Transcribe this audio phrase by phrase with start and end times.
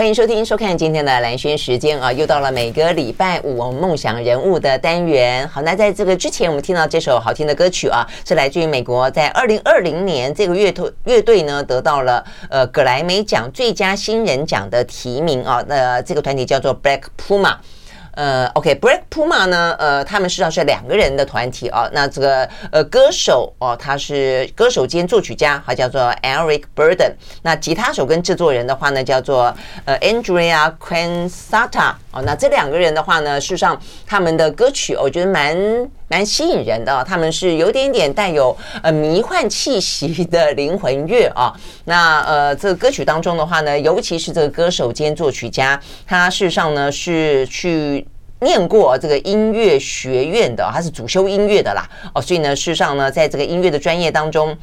[0.00, 5.46] 欢迎收听、收看今天的蓝轩时间啊，又到了每个礼拜五我们梦想人物的单元。
[5.46, 15.62] 好，那在这个之前，我们听到这首好听的歌曲啊，是来自于美国，在二零二零年这个乐团乐队呢得到了呃格莱美奖最佳新人奖的提名啊。
[15.68, 17.56] 那这个团体叫做 Black Puma。
[18.12, 21.88] 呃，OK，Black Puma 呢，呃，他们实际上是两个人的团体啊。
[21.92, 27.12] 那这个呃歌手哦，他是歌手兼作曲家，他叫做 Eric Burden。
[27.42, 31.92] 那吉他手跟制作人的话呢，叫做呃 Andrea Quensata。
[32.12, 35.56] 哦，那这两个人的话呢，事实上他们的歌曲，我觉得蛮
[36.10, 37.02] 蛮吸引人的。
[37.04, 41.54] 他们是有点点带有呃迷幻气息的灵魂乐啊。
[41.84, 48.04] 那呃，这个歌曲当中的话呢，尤其是这个歌手兼作曲家，他事实上呢是去
[48.40, 51.88] 念过这个音乐学院的，他是主修音乐的啦。
[52.12, 54.56] 哦，所以呢，事实上呢，在这个音乐的专业当中。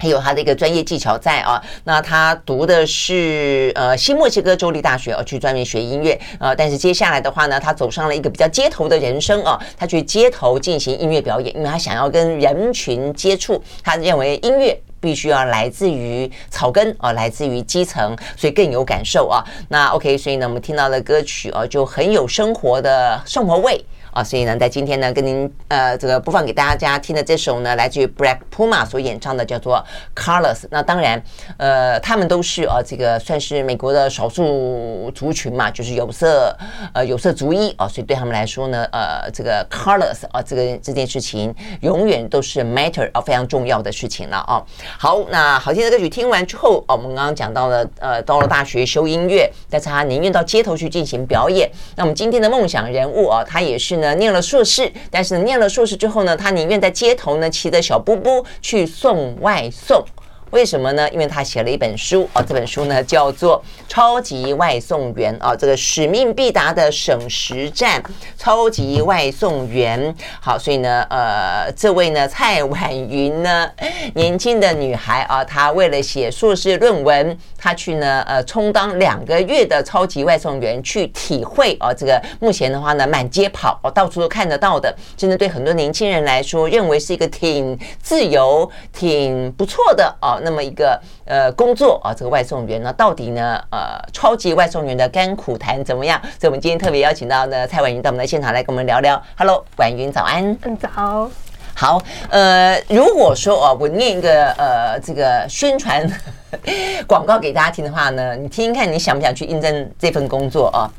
[0.00, 19.44] 还有他的一个专业技巧在啊，那他读的是呃新墨西哥州立大学啊，去专门学音乐啊，但是接下来的话呢，他走上了一个比较街头的人生啊，他去街头进行音乐表演，因为他想要跟人群接触，他认为音乐必须要来自于草根啊，来自于基层，所以更有感受啊。
[19.68, 23.84] 那 OK，所以呢，我们听到的歌曲啊，就很有生活的 生活味。
[24.12, 29.84] 啊，所以呢，在今天呢，跟您呃这个播放给大家听的这首呢，来自于 Black Puma 所演唱的，叫做
[30.20, 30.62] 《Colors》。
[30.70, 31.22] 那当然，
[31.58, 36.56] 呃，他们都是啊，这个算是美国的少数族群嘛，就是有色
[36.92, 44.60] 呃有色族裔啊，所以对他们来说呢，呃，这个 Colors 啊，这个这件事情永远都是 matter 啊，非常重要的事情了啊。
[44.98, 51.70] 好，那好听的歌曲听完之后，啊，我们刚刚讲到了，呃，到了大学修音乐，但是他宁愿到街头去进行表演。
[51.94, 53.99] 那我们今天的梦想人物啊，他也是。
[54.00, 60.04] 呢，念了硕士，但是，念了硕士之后呢，他宁愿在街头呢骑着小波波去送外送。
[60.50, 61.08] 为什么呢？
[61.10, 68.02] 因为他写了一本书哦，这本书呢叫做《超级外送员》啊，这个使命必达的省时战，
[68.36, 70.12] 超级外送员。
[70.40, 73.70] 好，所以呢，呃，这位呢蔡婉云呢，
[74.14, 90.39] 年轻的女孩啊，她为了写硕士论文，她去呢，呃，充当两个月的超级外送员，去体会啊，这个目前的话呢，满街跑，到处都看得到的，真的对很多年轻人来说，认为是一个挺自由、挺不错的哦。
[90.42, 96.20] 那么一个呃工作啊，这个外送员呢，到底呢呃超级外送员的甘苦谈怎么样？
[96.38, 99.22] 所以我们今天特别邀请到呢蔡婉云到我们的现场来跟我们聊聊。
[99.36, 100.56] Hello，婉云早安。
[100.62, 101.30] 嗯，早。
[101.72, 106.06] 好，呃，如果说哦，我念一个呃这个宣传
[107.06, 110.90] 广告给大家听的话呢，你听听看，你想不想去应征这份工作啊？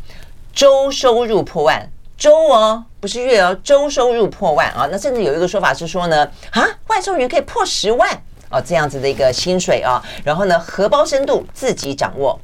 [0.55, 1.87] 周收入破万，
[2.17, 4.87] 周哦，不是月哦，周收入破万啊。
[4.91, 8.09] 那甚至有一个说法是说呢，啊，外送员可以破十万。
[8.51, 12.39] 哦，这样子的一个薪水啊，然后呢，荷包深度自己掌握，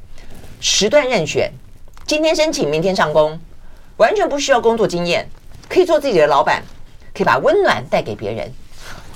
[0.62, 1.51] 时段任选，
[2.06, 3.40] 今天申请，明天上工，
[3.97, 5.29] 完全不需要工作经验，
[5.67, 6.63] 可以做自己的老板，
[7.13, 8.51] 可以把温暖带给别人。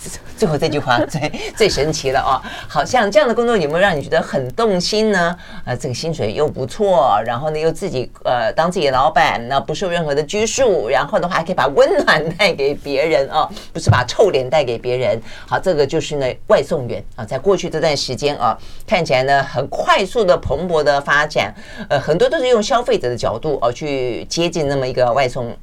[0.36, 5.38] 最后这句话最最神奇了哦，好像这样的工作有没有让你觉得很动心呢？
[5.64, 15.22] 呃，这个薪水又不错，然后呢又自己呃当自己的老板，那不受任何的拘束，然后的话还可以把温暖带给别人啊，不是把臭脸带给别人。
[15.48, 18.58] 好，这个就是呢外送员啊，在过去这段时间啊，
[18.88, 21.54] 看起来呢很快速的蓬勃的发展，
[21.88, 25.56] 呃，很多都是用消费者的角度哦去接近那么一个外送。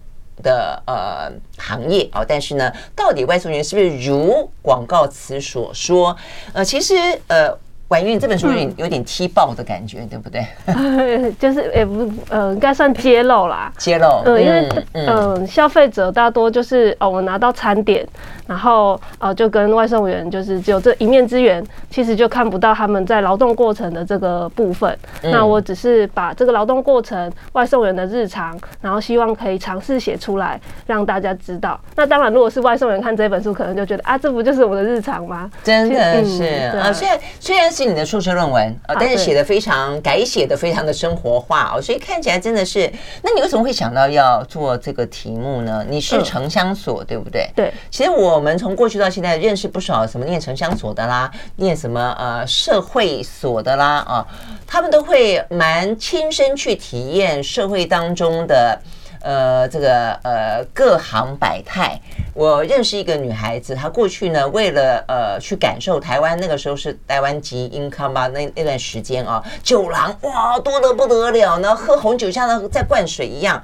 [0.43, 6.17] 的呃行业哦，但是呢，到底外送员是不是如广告词所说？
[6.53, 6.95] 呃，其实
[7.29, 7.57] 呃。
[7.89, 11.33] 婉云，这本书有点有点踢爆的感觉，嗯、对不对？
[11.41, 13.73] 就是也不呃，应该算揭露啦。
[13.79, 18.07] 揭露，呃，因为嗯、呃，消费者大多就是哦，我拿到餐点，
[18.47, 24.95] 然后呃，就跟外送员就是只有这一面之缘，其实就看不到他们在劳动过程的这个部分。
[25.23, 31.81] 嗯、那我只是把这个劳动过程、外送员的日常，然后希望可以尝试写出来，让大家知道。
[31.97, 35.51] 那当然，如果是外送员看这本书，可能就觉得啊，这不就是我的日常吗？
[35.65, 36.45] 真的是、
[36.75, 37.78] 嗯、啊，虽然虽然。
[37.79, 42.93] 是你的硕士论文啊，但是写的非常改写的非常的生活化哦，所以看起来真的是。
[43.23, 45.87] 那你为什么会想到要做这个题目呢？
[45.89, 47.49] 你是城乡所对不对？
[47.55, 47.73] 对。
[47.89, 54.27] 其实我们从过去到现在认识不少什么念城乡所的啦，念什么呃社会所的啦啊，
[54.67, 58.77] 他们都会蛮亲身去体验社会当中的。
[59.21, 62.01] 呃，这个呃，各行百态。
[62.35, 73.63] 我认识一个女孩子，她过去呢，为了呃去感受台湾那个时候是台湾籍 income 吧，那那段时间啊，酒廊哇多得不得了呢，喝红酒像在灌水一样。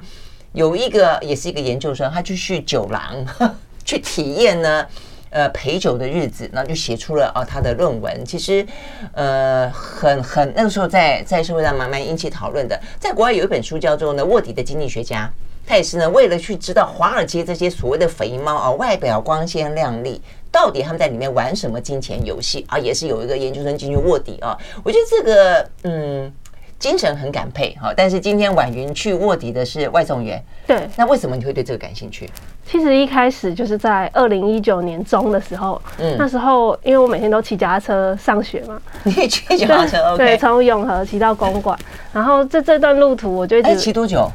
[0.51, 3.25] 有一个也是一个研究生，他就去酒廊
[3.83, 4.85] 去体验呢，
[5.29, 8.25] 呃陪酒的日子，然后就写出了啊他的论文。
[8.25, 8.65] 其实
[9.13, 12.79] 呃很很那个时候在在社会上蛮蛮引起讨论的。
[12.99, 15.29] 在国外有一本书叫做呢卧底的经济学家。
[15.67, 20.21] 他也是呢，为了去知道华尔街这些所谓的肥猫啊，外表光鲜亮丽，
[20.51, 22.77] 到底他们在里面玩什么金钱游戏啊？
[22.77, 24.57] 也是有一个研究生进去卧底啊。
[24.83, 26.31] 我觉得这个嗯，
[26.77, 27.91] 精神很感佩哈。
[27.97, 30.87] 但是今天婉云去卧底的是外送员，对。
[30.95, 32.29] 那为什么你会对这个感兴趣？
[32.67, 40.15] 其实一开始就是在二零一九年中的时候，嗯，那时候因为我每天都骑脚踏车上学嘛， 你也骑脚踏车？
[40.15, 41.77] 对，从永和骑到公馆，
[42.13, 44.29] 然后这这段路途我就一直骑多久？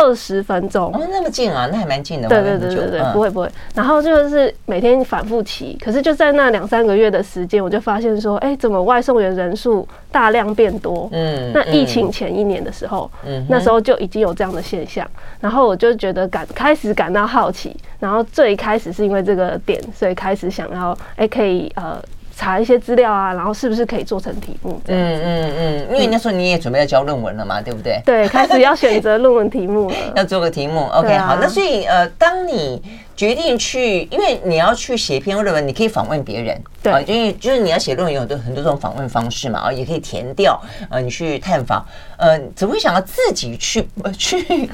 [0.00, 2.28] 二十分钟哦，那么近啊，那还蛮近的。
[2.28, 3.50] 对对对对对，不会不会。
[3.74, 11.06] 然后就是每天反复骑，可是就在那两三个月的时间，我就发现说，哎，怎么外送员人数大量变多？
[11.12, 15.06] 嗯，那疫情前一年的时候，嗯，那时候就已经有这样的现象。
[15.38, 22.02] 然后我就觉得感开始感到好奇，然后最开始是因为这个点，所以开始想要，哎，可以呃。
[22.40, 24.80] 查一些资料啊，然后是不是可以做成题目？
[24.86, 28.00] 嗯嗯嗯，因为那时候你也准备要交论文了嘛，对不对？
[28.06, 30.86] 对，开始要选择论文题目了， 要做个题目。
[30.94, 32.82] OK，好，那所以呃，当你
[33.14, 40.58] 决定去，因为你要去写一篇论文，你可以访问别人，对，因为就是你要写论文有很多很多种访问方式嘛，啊，也可以填掉，
[40.88, 41.84] 呃，你去探访，
[42.16, 44.70] 呃，怎么会想到自己去呃去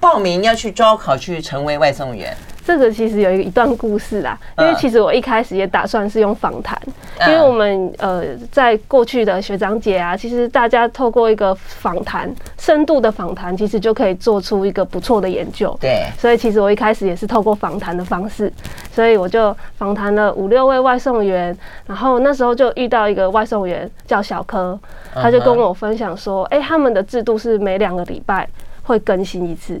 [0.00, 2.36] 报名要去招考去成为外送员？
[2.64, 6.80] 这个其实有一一段故事啦，因为其实我一开始也打算是用访谈，
[7.26, 8.22] 因为我们呃
[8.52, 15.76] 在过去的学长姐啊，其实大家透过一个访谈，深度的访谈，其实就可以做出一个不错的研究。
[15.80, 18.50] 对，所以其实我一开始也是透过访谈的方式，
[18.92, 24.78] 所以我就访谈了五六位外送员，然后那时候就遇到一个外送员叫小柯，
[25.12, 28.48] 他就跟我分享说，哎，他们的制度是每两个礼拜
[28.82, 29.80] 会更新一次。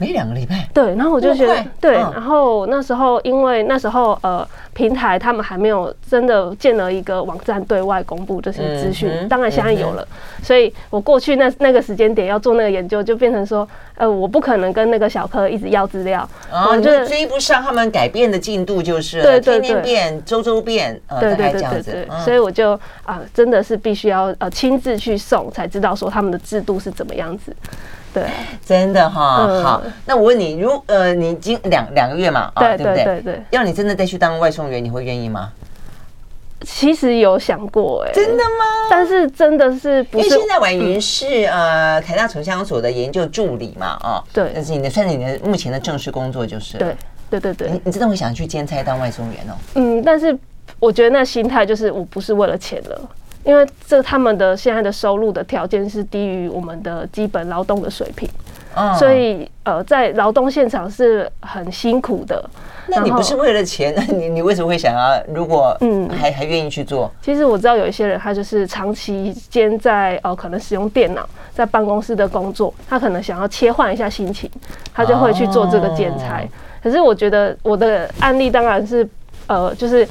[0.00, 10.06] 每两个礼拜，对，然后我就觉得对，然后那时候因为那时候呃平台他们还没有真的建了一个网站对外公布这些资讯，当然现在有了，
[10.40, 16.22] 所以我过去那那个时间点要做那个研究，就变成说呃我不可能跟那个小柯一直要资料，
[16.52, 27.52] 哦，你就追不上他们改变的进度，就是对对对，天天变，周周变，对对对对对，所以我就啊真的是必须要呃亲自去送，才知道说他们的制度是怎么样子。
[28.20, 28.28] 对，
[28.64, 29.82] 真的哈，嗯、好。
[30.06, 32.94] 那我问你，如呃，你已经两两个月嘛，啊，对不对？
[32.94, 33.42] 对对对。
[33.50, 35.52] 要你真的再去当外送员，你会愿意吗？
[36.62, 38.88] 其实有想过，哎，真的吗？
[38.90, 40.26] 但是真的是不是？
[40.26, 44.50] 因为现在婉云是呃台大城乡所的研究助理嘛，啊，对。
[44.52, 46.96] 但是你的算是你的目前的正式工作就是，对
[47.30, 47.70] 对对对。
[47.70, 49.54] 你你真的会想去兼差当外送员哦？
[49.74, 50.36] 嗯，但是
[50.80, 53.00] 我觉得那心态就是我不是为了钱了。
[53.44, 58.28] 因为这他们的现在的收入的条件是低于我们的基本劳动的水平，
[58.98, 62.44] 所以呃，在劳动现场是很辛苦的。
[62.88, 65.22] 那你不是为了钱，那 你你为什么会想要？
[65.32, 67.10] 如果嗯还还愿意去做？
[67.22, 74.50] 其实我知道有一些人，他就是长期间在呃可能使用电脑在办公室的工作，他可能想要切换一下心情，
[74.92, 76.42] 他就会去做这个兼差。
[76.82, 79.08] 可是我觉得我的案例当然是。
[79.48, 80.06] 呃，就是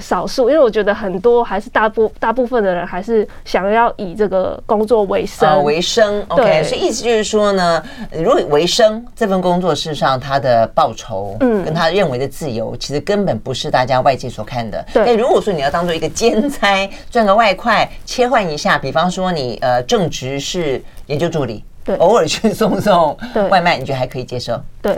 [0.00, 6.24] 少数，因为我觉得很多还是大部大部分的人还是想要以这个工作为生为生。
[6.28, 7.82] OK，所以意思就是说呢，
[8.12, 14.84] 如果为生这份工作，事实上他的报酬，嗯，跟他认为的自由，其实根本不是大家外界所看的。
[14.94, 23.16] 对，那如果说你要当做一个兼差赚个外快，切换一下，比方说你呃正职是研究助理，对，偶尔去 送送
[23.50, 24.60] 外卖，你觉得还可以接受？
[24.80, 24.96] 对。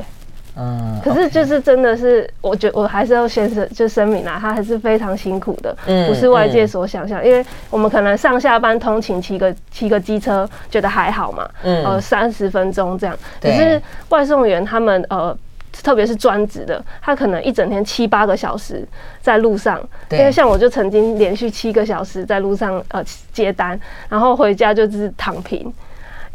[0.59, 5.77] 嗯，可是就是真的是，我觉我还是要先声就声明啊，他还是非常辛苦的，
[6.09, 7.23] 不是外界所想象。
[7.23, 13.15] 因为我们可能上下班通勤骑个骑个机车，觉得还好嘛，呃，三十分钟这样。
[13.41, 15.37] 可是外送员他们呃，
[15.83, 18.83] 特别是专职的，他可能一整天七八个小时
[19.21, 19.79] 在路上，
[20.11, 25.71] 因为像我就曾经连续七个小时在路上呃接单，然后回家就是躺平。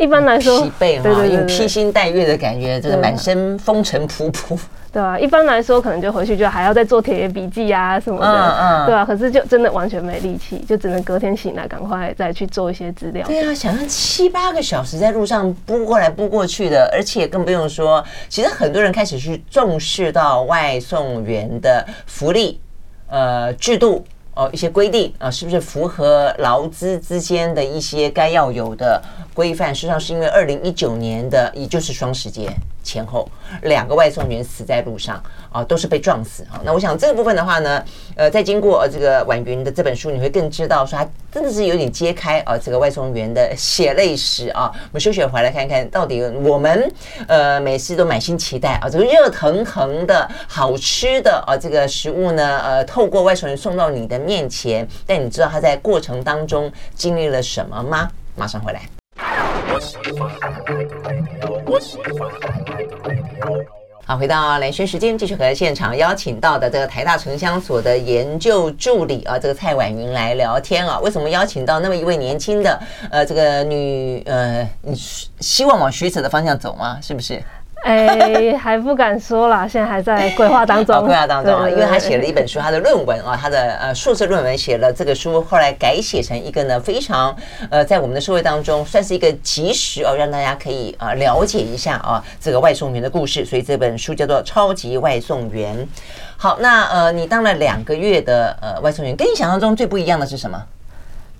[0.01, 4.57] 一般来说，疲惫哈，有披星戴月的感觉，就是满身风尘仆仆。
[4.91, 13.25] 对啊，一般来说可能就回去就还要再做田野笔记啊什么的，嗯嗯，对啊，可是就真的完全没力气，就只能隔天醒来赶快再去做一些资料。
[13.27, 22.59] 对啊，想象七八个小时在路上拨过来拨过去的，而且更不用说，其实很多人开始去重视到外送员的福利，
[23.07, 24.03] 呃，制度。
[24.33, 29.01] 哦，一些规定啊，是不是符合劳资之间的一些该要有的
[29.33, 29.75] 规范？
[29.75, 32.49] 实际上是因为二零一九年的，也就是双十节。
[32.83, 33.29] 前后
[33.63, 35.21] 两个外送员死在路上
[35.51, 36.61] 啊，都是被撞死啊。
[36.63, 37.83] 那我想这个部分的话呢，
[38.15, 44.71] 呃，在经过这个婉云的这本书，你会更知道说，他真的是有点揭开啊，这个外送员的血泪史啊。
[44.73, 46.91] 我们休息回来看看到底我们
[47.27, 58.09] 呃每次都满心期待啊，这个热腾腾的好吃的啊这个食物呢，呃，透过外送员送到你的面前，但你知道他在过程当中经历了什么吗？
[58.35, 58.81] 马上回来。
[64.03, 70.99] 好，回到兰萱时间，继续和现场邀请到的这个台大城乡所的研究助理啊，这个蔡婉云来聊天啊。
[70.99, 72.81] 为什么邀请到那么一位年轻的
[73.11, 76.99] 呃这个女呃，你希望往学者的方向走吗？
[77.01, 77.41] 是不是？
[77.83, 81.03] 哎、欸，还不敢说啦，现在还在规划当中。
[81.03, 87.35] 规划当中啊，因为他写了一本书，他的论文啊，他的呃硕士论文写了这个书，后来改写成一个呢非常
[87.71, 93.43] 呃在我们的社会当中算是一个及时哦，让大家可以啊了解一下啊这个外送员的故事。
[93.43, 95.75] 所以这本书叫做《超级外送员》。
[96.37, 100.63] 好，那呃你当了两个月的呃外送员，跟你想象中最不一样的是什么？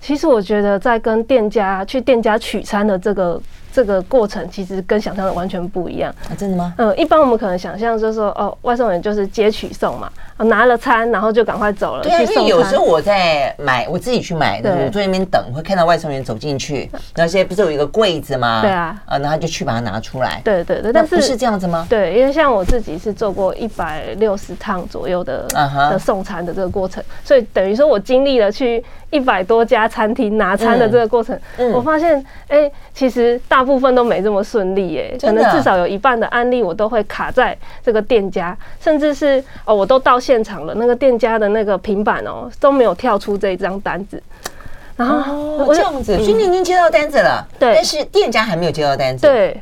[0.00, 3.40] 其实我觉得在跟店家去店家取餐的这个。
[3.72, 6.14] 这个过程其实跟想象的完全不一样。
[6.28, 6.74] 啊，真的吗？
[6.76, 10.12] 嗯，一般我们可能想象就是说，哦，外送员就是接取送嘛，
[10.44, 12.02] 拿了餐然后就赶快走了。
[12.02, 18.60] 对啊，因为有时候我在买，我自己去买，我坐在那边等，会看到外送员走进去，然后现在不是有一个柜子吗？
[18.60, 20.40] 对啊，啊，然后就去把它拿出来。
[20.44, 21.86] 对对对，但是不是这样子吗？
[21.88, 31.38] 对，因为像我自己是做过一百六十趟左右的的送餐的这个过程，所以等于说我经历了去一百多家餐厅拿餐的这个过程，
[31.72, 34.42] 我发现，哎，其实大部分都没这么。
[34.52, 44.22] 顺利哎，可能至少有一半的案例我都会卡在这个店家，甚至是哦，我都到现场了，那个店家的那个平板哦都没有跳出这一张单子，
[44.94, 49.60] 然后这样子，所以你已经接到单子了，对，但是店家还没有接到单子，对，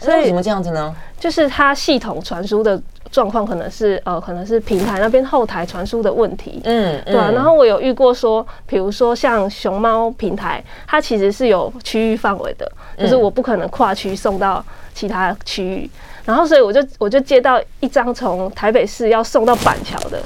[0.00, 0.92] 所以为什么这样子呢？
[1.20, 2.82] 就是它系统传输的。
[3.10, 7.28] 状况可能是呃，可能是平台那边后台传输的问题，嗯，对啊。
[7.34, 15.90] 然后我有遇过说，比如说像熊猫平台，它其实是有区域范围的，就是我不可能跨区送到其他区域。
[16.24, 20.20] 然后所以我就我就接到一张从台北市要送到板桥的。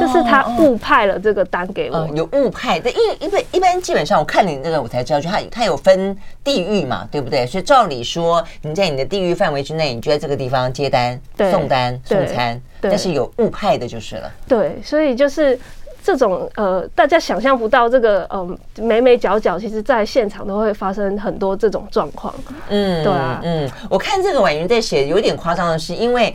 [0.00, 7.44] 就是他误派了这个单给我，有误派的，因为一般一般基本上我看你这个我才知道，就他他有分地域嘛，对不对？
[7.44, 11.20] 所以照理说，你在你的地域范围之内，你就在这个地方接单、
[11.50, 14.30] 送单、送餐，但是有误派的就是了。
[14.46, 15.58] 对，所以就是
[16.02, 22.34] 这种呃，大家想象不到这个嗯，眉眉角角，其实在现场都会发生很多这种状况。
[22.68, 26.34] 嗯，对啊，嗯，我看这个婉云在写有点夸张的是，因为。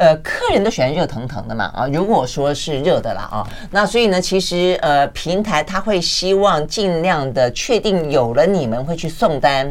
[0.00, 9.68] 呃，客人都喜欢热腾腾的嘛啊，如果说是热的啦啊，那所以呢，其实呃，平台他会希望尽量的确定有了你们会去送单、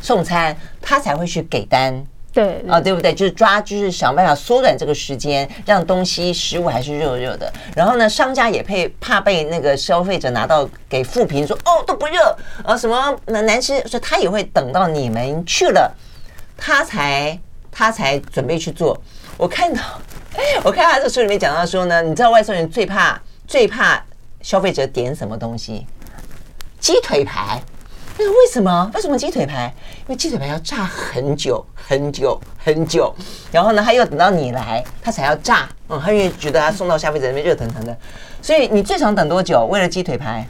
[0.00, 2.02] 送餐，他才会去给单，
[2.38, 3.12] 对啊，对不对？
[3.12, 7.52] 就是抓，就是想办法缩短这个时间，让东西食物还是热热的。
[7.74, 15.92] 然后呢，商家也配怕被那个消费者拿到给负评说哦都不热啊什么难难吃，所以他也会等到你们去了，
[16.56, 17.36] 他才
[17.72, 18.96] 他才准备去做。
[19.36, 19.82] 我看到，
[20.62, 24.00] 我看他这书里面讲到说呢，你知道外送员最怕最怕
[24.42, 25.84] 消费者点什么东西？
[26.78, 27.60] 鸡腿排。
[28.18, 28.90] 那为什么？
[28.94, 29.72] 为什么鸡腿排？
[30.00, 33.14] 因为鸡腿排要炸很久很久很久，
[33.52, 35.68] 然后呢，他又等到你来，他才要炸。
[35.88, 37.96] 嗯，他因为觉得他送到消费者那边热腾腾的，
[38.42, 39.66] 所以你最长等多久？
[39.70, 40.46] 为了鸡腿排？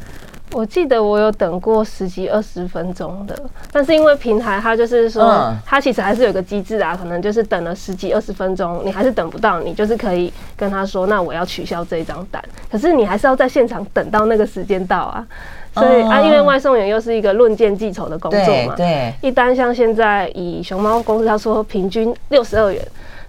[0.52, 3.38] 我记得我有等过十几二十分钟的，
[3.70, 12.42] 但是因为平台它就是说，它其实还是有个机制啊，可能就是等了十几二十分钟，你还是等不到，你就是可以跟他说，那我要取消这一张单。
[12.70, 15.26] 可是你还是要在现场等到那个时间到啊，
[15.74, 22.80] 所以啊，因为外送员又是一个论件计酬的工作嘛，对，一单像现在以熊猫公司他说平均六十二元，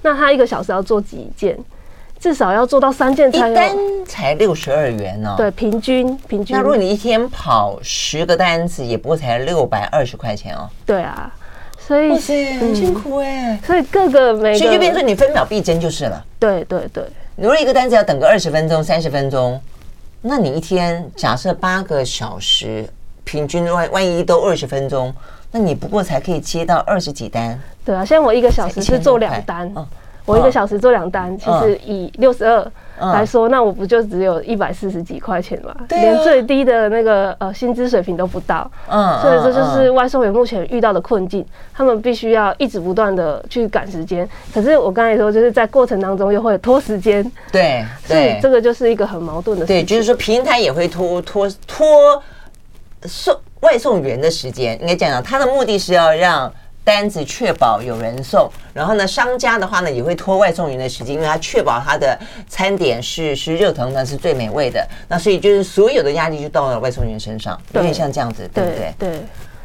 [0.01, 1.57] 那他一个小时要做几件？
[2.19, 3.71] 至少要做到三件才有，一单
[4.05, 5.35] 才六十二元呢。
[5.37, 6.53] 对，平均平均。
[6.53, 10.69] 那如果你一天跑十个单子，也不过才六百二十块钱哦。
[10.85, 11.33] 对啊，
[11.77, 12.09] 所以
[12.59, 13.57] 很辛苦哎。
[13.65, 16.25] 所以各个每个，所以就变成你分秒必争就是了。
[16.37, 17.05] 对对对。
[17.37, 19.57] 如果一个单子要等个二十分钟、三十分钟，
[20.21, 22.87] 那你一天假设八个小时，
[23.23, 25.13] 平均万万一都二十分钟，
[25.51, 27.57] 那你不过才可以接到二十几单。
[27.85, 29.73] 对啊，现在我一个小时是做两单。
[30.29, 35.75] 我一个小时做两单，其实以六十二来说，那我不就只有一百四十几块钱嘛？
[35.89, 38.69] 连最低的那个呃薪资水平都不到。
[38.89, 41.43] 嗯，所以这就是外送员目前遇到的困境，
[41.73, 44.29] 他们必须要一直不断的去赶时间。
[44.53, 47.23] 可是我刚才说，就是在过程当中又会拖时间。
[47.51, 49.65] 对，所以这个就是一个很矛盾的。
[49.65, 52.21] 对，就是说平台也会拖拖拖
[53.03, 54.79] 送外送员的时间。
[54.79, 56.51] 应该讲讲，他的目的是要让。
[56.89, 64.83] 单子确保有人送，然后呢，商家的话呢也会拖外送员的时间，因为他确保他的餐点是是热腾腾，是最美味的。
[65.07, 68.93] 那所以就是所有的压力就到了外送员身上，有点像这样子，对不对？
[68.97, 69.19] 对，对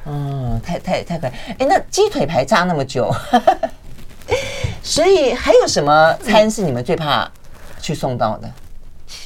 [0.04, 1.32] 嗯，太太太可爱。
[1.60, 3.10] 哎，那鸡腿排炸那么久，
[4.82, 7.26] 所以还有什么餐是你们最怕
[7.80, 8.50] 去送到的？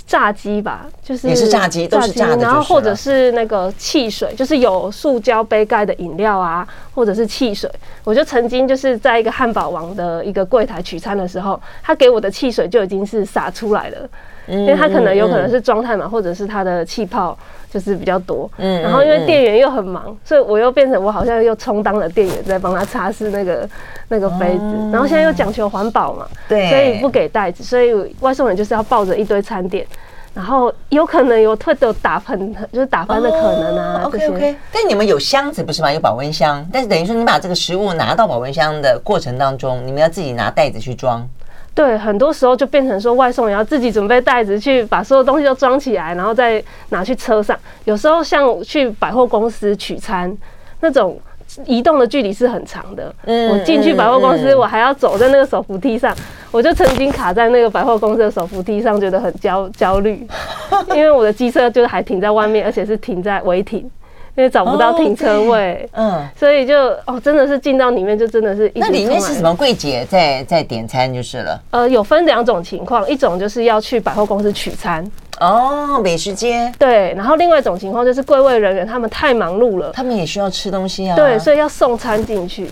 [0.06, 2.42] 炸鸡吧，就是也是炸鸡，都是炸的。
[2.42, 7.70] 然后或者是那个汽水，就是有塑胶杯盖的饮料啊，或者是汽水。
[8.04, 14.08] 我就曾经就是在一个汉堡王的一个柜台取餐的时候，他给我的汽水就已经是洒出来了，
[14.46, 17.36] 因为他可能有可能是装太满，或者是他的气泡
[17.72, 18.50] 就是比较多。
[18.56, 23.68] 嗯，然后因为店员又很忙，所以我又变成我好像又充当了店员，在帮他擦拭那个
[24.08, 24.64] 那个杯子。
[24.92, 29.86] 然后现在又讲求环保嘛，对，所以不给袋子，所以外送员就是要抱着一堆餐点。
[30.34, 34.02] 然后有可能有特的打喷，就是打翻的可能啊。
[34.04, 35.92] Oh, OK OK，但你们有箱子不是吗？
[35.92, 41.28] 有保温箱，但是等于说你把这个食物拿到保温箱的过程当中，你们要自己拿袋子去装。
[41.78, 47.56] 对，很多时候就变成说外送员要自己准备袋子去把所有东西都装起来，然后再拿去车上。
[47.84, 50.36] 有时候像去百货公司取餐
[50.80, 51.16] 那种。
[51.64, 56.14] 移动的距离是很长的，嗯，我进去百货公司，我还要走在那个手扶梯上，
[56.52, 60.28] 我就曾经卡在那个百货公司的手扶梯上，觉得很焦焦虑，
[60.94, 63.90] 因为我的机车就是还停在外面，而且是停在违停，
[64.38, 66.76] 因为找不到停车位，嗯，所以就
[67.06, 75.04] 哦，真的是进到里面就真的是，那里面是什么柜姐在在点餐就是了，呃，有分两种情况，一种就是要去百货公司取餐。
[75.40, 76.72] 哦，美食街。
[76.78, 82.70] 对，然后另外一种情况就是柜位人员他们太忙碌了，他们也需要吃东西啊，对，所以要送餐进去，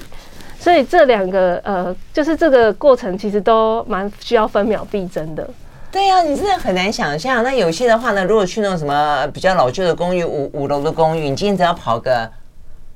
[0.61, 5.44] 所以这两个呃，就是这个过程其实都蛮需要分秒必争的。
[5.97, 7.43] 对呀、啊，你真的很难想象。
[7.43, 12.31] 那有些的话呢，如果去那种什么比较老旧的公寓，五五楼的公寓，你今天只要跑个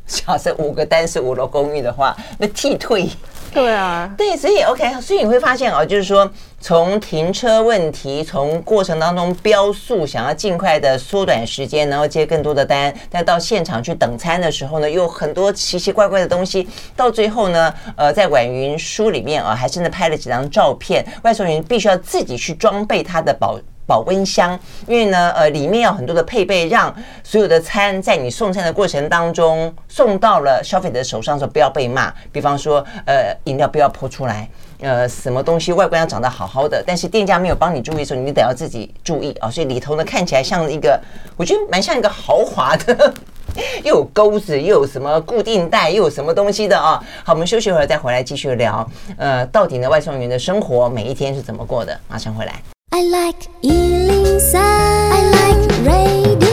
[0.06, 3.08] 假设五个单是五楼公寓的话，那替退。
[3.54, 6.30] 对啊，对，所以 OK，所以你会发现哦，就是说
[6.62, 23.58] 从停车问题，从过程当中标速，想要尽快的缩短时间，然后接更多的单，再到现场去等餐的时候呢，又很多奇奇怪怪的东西，到最后呢，呃，在婉云书里面啊，还真的拍了几张照片，外送员必须要自己去装备他的保。
[23.86, 26.94] 保温箱，因为呢，呃，里面有很多的配备，让
[27.24, 32.14] 所有的餐在你送餐的过程当中送到了消费者手上的时候不要被骂。
[32.30, 34.48] 比方说，呃，饮料不要泼出来，
[34.80, 39.50] 呃，什么东西外观要长得好好的，但是店家没有帮你注意的时候，你得要自己注意啊。
[39.50, 40.98] 所以里头呢，看起来像一个，
[41.36, 43.14] 我觉得蛮像一个豪华的，
[43.84, 47.02] 又有钩子，又有什么固定带，又有什么东西的啊。
[47.24, 48.88] 好，我们休息一会儿再回来继续聊。
[49.16, 51.98] 呃，到底呢，外送员的生活每一天是怎么过的？
[52.08, 52.54] 马上回来。
[52.92, 56.49] I like 103, I like radio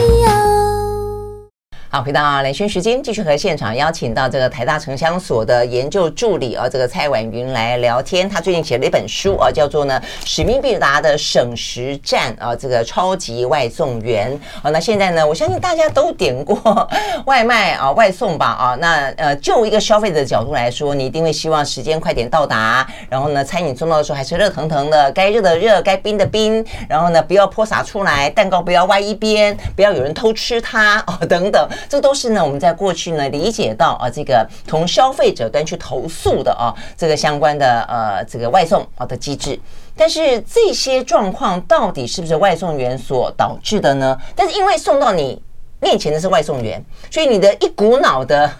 [1.90, 8.28] 好，回到兰萱时间，继续和现场邀请到这个台大城乡所的研究助理啊，这个蔡婉云来聊天。
[8.28, 9.98] 他最近写了一本书啊，叫做呢
[10.28, 14.68] 《使命必达的省时战》啊，这个超级外送员啊。
[14.68, 16.86] 那现在呢，我相信大家都点过
[17.24, 18.76] 外卖啊，外送吧啊。
[18.78, 31.66] 那呃，就一个消费者的角度来说，你一定会希望时间快点到达，然后呢，餐饮送到的时候还是热腾腾的，该热的热，该冰的冰，然后呢，不要泼洒出来，蛋糕不要歪一边，不要有人偷吃它哦，等等。
[31.88, 39.58] 这都是呢，我们在过去呢理解到啊，这个从消费者端去投诉的啊，这个相关的呃这个外送啊的机制。
[39.96, 44.16] 但是这些状况到底是不是外送员所导致的呢？
[44.34, 45.42] 但是因为送到你
[45.80, 48.50] 面前的是外送员，所以你的一股脑的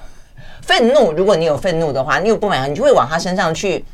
[0.63, 3.85] 愤怒，如果你有愤怒的话，你有不满，你就会往他身上去。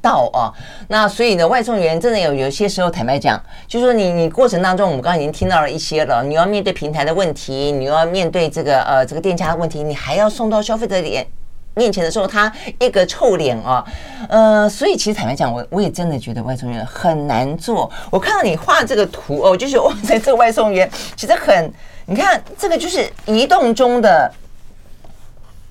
[0.00, 0.52] 到哦，
[0.88, 11.26] 那所以呢，外送员真的有有些时候，坦白讲，就是说你你过程当中，我们刚刚已经听到了一些了，你要面对平台的问题，你要面对这个呃这个店家的问题，你还要送到消费者脸
[11.74, 13.84] 面前的时候，他一个臭脸啊，
[14.28, 17.90] 呃，所以其实坦白讲，我我也真的觉得外送员很难做。
[18.10, 21.72] 我看到你画这个图哦，就是哇塞，这个外送员其实很，
[22.06, 24.32] 你看这个就是移动中的。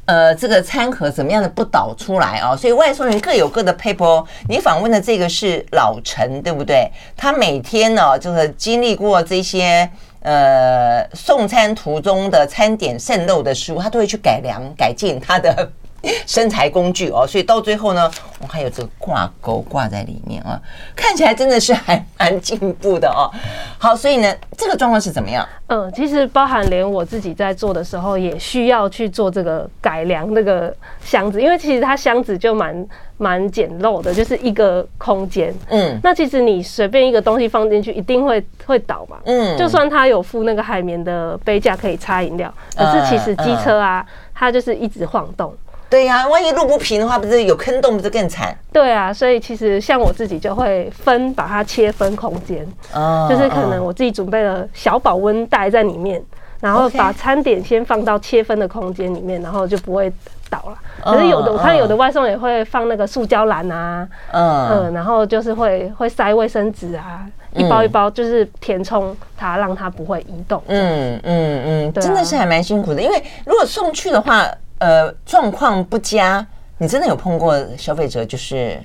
[0.05, 2.55] 呃，这个餐盒怎么样的不倒出来哦？
[2.55, 4.23] 所以外送员各有各的 paper。
[4.47, 6.87] 你访问的这个是老陈，对不对？
[7.17, 9.89] 他每天呢，就是经历过这些
[10.21, 15.71] 呃送餐途中的餐点渗漏的失误，他都会去改良改进他的
[16.25, 20.59] 生财工具哦，所以到最后呢，我还有这个挂钩挂在里面啊，
[20.95, 23.29] 看起来真的是还蛮进步的哦。
[23.77, 25.47] 好，所以呢，这个状况是怎么样？
[25.67, 32.87] 嗯，其实包含连我自己在做的时候，也需要去做这个改良那个箱子，因为其实它箱子就蛮
[33.17, 35.53] 蛮简陋的，就是一个空间。
[35.69, 39.17] 嗯，那其实你随便一个东西放进去，一定会会倒嘛。
[39.25, 45.51] 嗯，就算它有附那个海绵的杯架可以插饮料，可是其实机车啊，它就是一直晃动。
[45.89, 48.57] 对呀、啊，万一路不平的话，不是有坑洞，不是更惨？
[48.73, 56.21] 对啊，所以其实像我自己就会分，把它切分空间，哦、就是可能我自己准备了小保温袋在里面，
[56.59, 60.11] 然后把餐点先放到切分的空间里面，然后就不会
[60.49, 60.77] 倒了。
[61.03, 70.61] 可是有的我看有的外送也会放那个塑胶篮啊，嗯，嗯，然后就是会会塞卫生纸啊，一包一包就是填充它，让它不会移动。
[70.67, 74.45] 嗯嗯嗯，真的是还蛮辛苦的，因为如果送去的话。
[74.79, 76.45] 呃，状况不佳，
[76.77, 78.79] 你真的有碰过消费者就是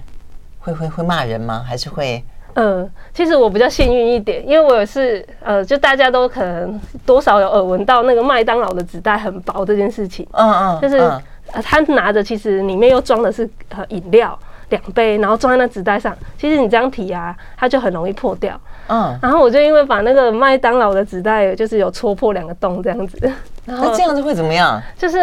[0.59, 1.64] 会会会骂人吗？
[1.66, 2.24] 还是会？
[2.55, 10.26] 嗯，其实我比较幸运一点，因为我也是呃，就大家都可能多少有耳闻到那个麦当劳的纸袋很薄这件事情。
[10.33, 10.98] 嗯嗯，就是
[11.62, 14.37] 他拿着，其实里面又装的是呃饮料
[14.70, 18.59] 两杯，然后装在那纸袋上，其实你这样提啊，它就很容易破掉。
[18.88, 23.33] 嗯，然后我就因为把那个麦当劳的纸袋就是有戳破两个洞这样子。
[23.66, 24.83] 那这样子会怎么样？
[24.98, 25.18] 就是，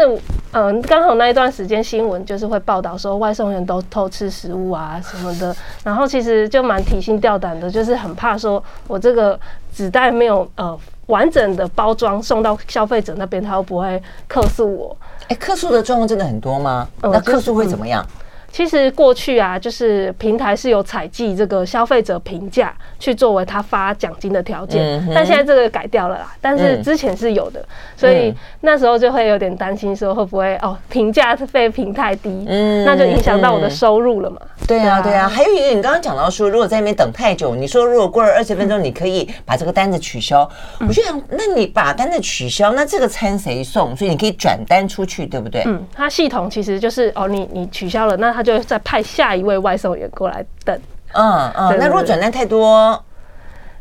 [0.51, 9.37] 嗯，刚好那一段时间新闻就是会报道说外送员都偷吃食物啊什么的，然后其实就蛮提心吊胆的，就是很怕说我这个
[9.73, 14.95] 纸袋没有呃完整的包装送到消费者那边，他会不会客诉我？
[15.27, 16.87] 哎，客诉的状况真的很多吗？
[17.01, 18.05] 那客诉会怎么样？
[18.51, 26.33] 其实过去啊，就是平台是有采集这个消费者评价去作为他发奖金的条件，但现在这个改掉了啦。
[26.41, 27.63] 但是之前是有的，
[27.95, 34.39] 所以那时候就会有点担心，说会不会哦评价费评太低，嗯，那就影响到我的收入了嘛。
[34.67, 35.27] 对啊，对啊。
[35.27, 40.49] 还有一个，你刚刚讲到说，如果在那边等太久，你说如果过了二十分钟，你可以把这个单子取消。
[40.79, 43.95] 我就想，那你把单子取消，那这个餐谁送？
[43.95, 45.63] 所以你可以转单出去，对不对？
[45.65, 48.43] 嗯，它系统其实就是哦，你你取消了，那它。
[48.47, 50.79] 就再派下一位外送员过来等。
[51.13, 53.03] 嗯嗯，那如果转单太多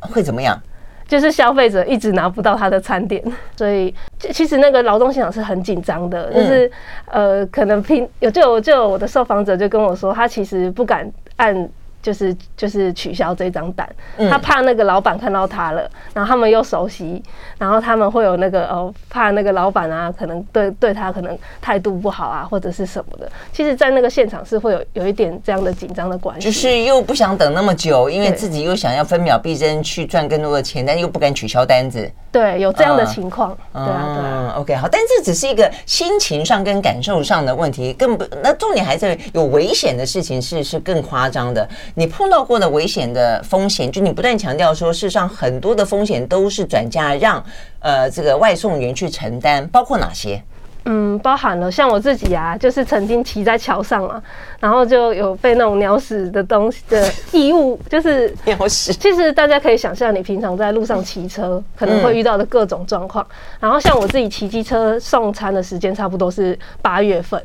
[0.00, 0.60] 会怎么样？
[1.06, 3.22] 就是消费者一直拿不到他的餐点，
[3.56, 6.32] 所以其实那个劳动现场是很紧张的。
[6.32, 6.68] 就是
[7.12, 11.68] 呃，可能拼有就有就有我的受访者就跟我说，他其实不敢按。
[12.06, 13.88] 就是就是取消这张单，
[14.30, 17.20] 他怕那个老板看到他了，然后他们又熟悉，
[17.58, 23.28] 然后他们会有那个哦，怕那个老板啊，可能对对他可能态度不好啊，或者是什么的。
[23.52, 32.08] 其实，在那个现场是会有有一点这样的紧张的关系，就是又不想等那么久，因为自己又想要分秒必争去赚更多的钱，但又不敢取消单子。
[32.30, 33.56] 对，有这样的情况。
[33.72, 34.54] 对啊，对啊。
[34.58, 41.68] OK，好，但这只是一个心情上跟感受上的问题，更不那重点还是有危险的事情是是更夸张的。
[41.98, 47.42] 你碰到过的危险的风险，就你不断强调说，事实上很多的风险都是转嫁让
[47.80, 50.42] 呃这个外送员去承担，包括哪些？
[50.84, 54.22] 嗯，包含了像我自己啊，就是曾经骑在桥上啊，
[54.60, 58.92] 然后就有被那种鸟屎的东西的异物，就是 鸟屎。
[58.92, 63.26] 其实大家可以想象，你平常在路上骑车可能会遇到的各种状况。
[63.58, 67.42] 然后像我自己骑机车送餐的时间，差不多是八月份。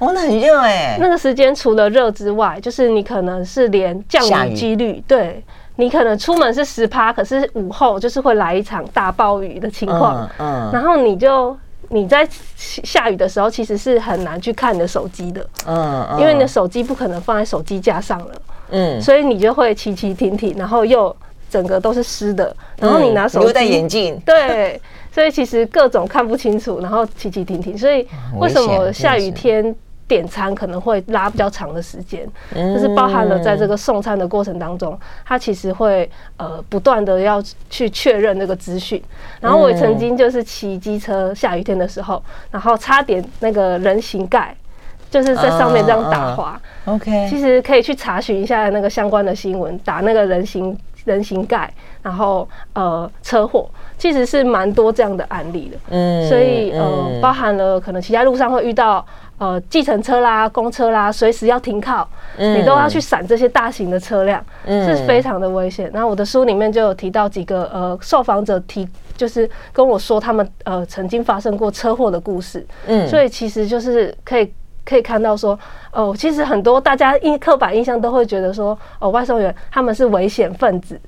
[0.00, 0.96] 哦，那很热哎！
[0.98, 5.44] 那个时间除了热之外，就是你可能是连降雨几率，对，
[5.76, 10.28] 你可能出门是十趴，可是午后就是会来一场大暴雨的情况。
[10.38, 11.54] 嗯，然后你就
[11.90, 15.46] 你在下雨的时候，其实是很难去看你的手机的。
[15.66, 18.32] 嗯，因为你的手机不可能放在手机架上了。
[18.70, 21.14] 嗯，所以你就会骑骑停停，然后又
[21.50, 22.56] 整个都是湿的。
[22.78, 24.80] 然后你拿手机，又戴眼镜， 对，
[25.12, 27.76] 所以其实各种看不清楚，然后骑骑停停。
[27.76, 28.06] 所以
[28.38, 29.76] 为什么下雨天？
[30.10, 39.00] 点餐可能会拉比较长的时间，就是包含了在这个送餐的过程当中，他其实会呃不断的要去确认那个资讯。
[39.40, 42.20] 然后我也曾经就是骑机车下雨天的时候，
[42.50, 44.52] 然后差点那个人行盖
[45.08, 46.60] 就是在上面这样打滑。
[46.86, 55.78] OK，其实可以去查询一下那个相关的新闻，打那个人行人行盖，然后呃车祸其实是蛮多这样的案例的。
[55.90, 59.04] 嗯，所以呃包含了可能骑在路上会遇到。
[59.40, 65.90] 呃，计程车啦、公车啦，随时要停靠，嗯、你都要去闪这些大型的车辆，嗯、是非常的危险。
[65.94, 68.86] 然后我的书里面就有提到几个呃，受访者提
[69.16, 74.52] 就是跟我说他们呃曾经发生过车祸的故事，嗯，所以其实就是可以
[74.84, 75.58] 可以看到说，
[75.90, 81.00] 哦、呃，其实很多大家印刻板印象都会觉得说，哦、呃，外送员他们是危险分子。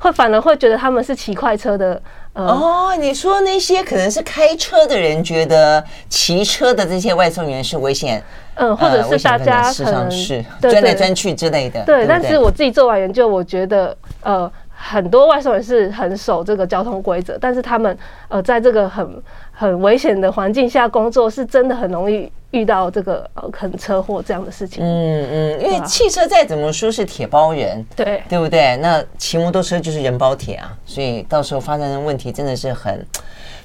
[0.00, 2.02] 会反而会觉得他们是骑快车的。
[2.32, 8.22] 呃、哦，你说那些可能是开车的人觉得骑车的这些外送员是危险，
[8.54, 11.84] 嗯，或者是大家可能是钻来钻去之类的。
[11.84, 14.50] 对，对，但是我自己做完研究，我觉得呃。
[14.82, 17.94] 很多外送员是很守这个交通规则，但是他们
[18.28, 19.22] 呃，在这个很
[19.60, 24.82] 很危险的环境下工作，是真的很容易遇到这个呃，可能车祸这样的事情。
[24.82, 28.78] 嗯嗯，因为汽车再怎么说是铁包人，对对不对？
[28.78, 33.06] 那骑摩托车就是人包铁啊，所以到时候发生的问题真的是很，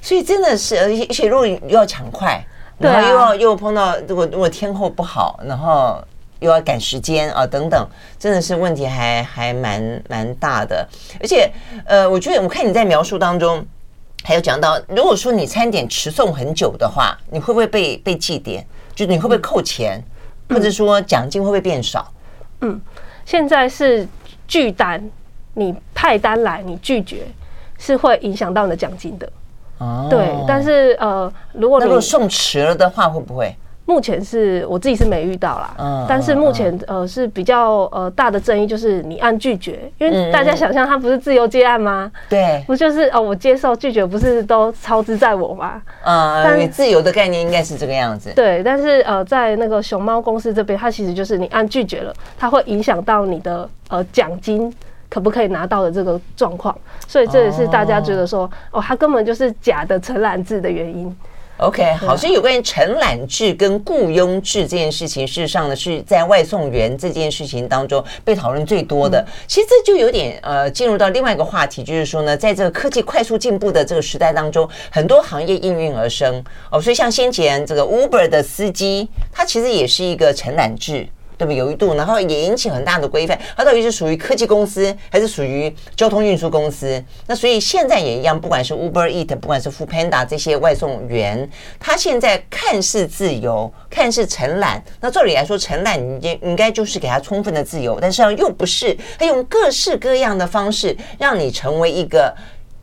[0.01, 2.45] 所以真的是而且而且如果又要抢快，
[2.77, 5.97] 然后又要又碰到如果如果天候不好，然后。
[6.41, 7.87] 又要赶时间啊，等等，
[8.19, 10.85] 真的是问题还还蛮蛮大的。
[11.21, 11.49] 而且，
[11.85, 13.65] 呃，我觉得我看你在描述当中，
[14.27, 18.65] 还有讲到，如果说你餐点迟送很久的话，你会不会被被记点？
[18.95, 20.03] 就你会不会扣钱，
[20.49, 22.11] 或者说奖金会不会变少？
[22.61, 22.81] 嗯，
[23.23, 24.07] 现在是
[24.47, 24.99] 拒单，
[25.53, 27.27] 你派单来你拒绝，
[27.77, 29.31] 是会影响到你的奖金的。
[29.77, 33.55] 哦，对，但是呃，如果如果送迟了的话，会不会？
[33.87, 42.11] 目前是我自己是没遇到啦，嗯，但是目前呃是比较呃大的争议就是你按拒绝，因为大家想象它不是自由接案吗？
[42.27, 45.79] 对，不就是哦我接受拒绝不是都操之在我吗？
[46.03, 48.33] 嗯，你自由的概念应该是这个样子。
[48.35, 54.73] 对，但是呃在那个熊猫公司这边，它其实就是你按拒绝了，它会影响到你的呃奖金
[55.09, 56.75] 可不可以拿到的这个状况，
[57.07, 61.15] 所以这也是大家觉得说哦它根本就是假的承揽制的原因。
[61.57, 69.25] OK，好，所以有关于承揽制跟雇佣制这件事情，事实上呢是在外送员这件事情当中被讨论最多的。
[69.47, 76.81] 其实这就有点呃进入到另外一个话题，就是说呢，在这个科技快速进步的这个时代当中，很多行业应运而生哦。
[76.81, 81.07] 所以像先前这个 Uber 的司机，他其实也是一个承揽制。
[81.37, 81.55] 对不？
[81.55, 83.39] 有一度，然后也引起很大的规范。
[83.55, 87.01] 它到底是属于科技公司，还是属于交通运输公司？
[87.27, 94.83] 那所以现在也一样，不管是 Uber Eat，不管是 f o o Panda 这些外送员，他现在看似自由，看似承揽。
[94.99, 98.95] 那照理来说，承揽应应该就是给他充分的自由，但实际上又不是。
[99.17, 102.35] 他用各式各样的方式让你成为一个。